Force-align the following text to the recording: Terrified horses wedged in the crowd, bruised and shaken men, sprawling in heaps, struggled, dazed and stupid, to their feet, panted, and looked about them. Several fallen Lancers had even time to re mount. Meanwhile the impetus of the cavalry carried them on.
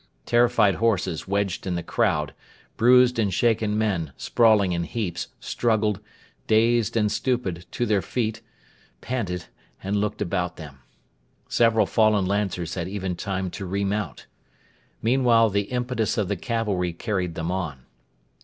Terrified 0.25 0.73
horses 0.73 1.27
wedged 1.27 1.67
in 1.67 1.75
the 1.75 1.83
crowd, 1.83 2.33
bruised 2.75 3.19
and 3.19 3.31
shaken 3.31 3.77
men, 3.77 4.13
sprawling 4.17 4.71
in 4.71 4.83
heaps, 4.83 5.27
struggled, 5.39 5.99
dazed 6.47 6.97
and 6.97 7.11
stupid, 7.11 7.67
to 7.69 7.85
their 7.85 8.01
feet, 8.01 8.41
panted, 9.01 9.45
and 9.83 9.95
looked 9.95 10.19
about 10.19 10.55
them. 10.55 10.79
Several 11.47 11.85
fallen 11.85 12.25
Lancers 12.25 12.73
had 12.73 12.87
even 12.89 13.15
time 13.15 13.51
to 13.51 13.63
re 13.63 13.85
mount. 13.85 14.25
Meanwhile 15.03 15.51
the 15.51 15.65
impetus 15.69 16.17
of 16.17 16.29
the 16.29 16.35
cavalry 16.35 16.93
carried 16.93 17.35
them 17.35 17.51
on. 17.51 17.85